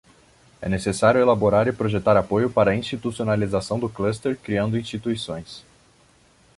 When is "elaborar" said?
1.21-1.67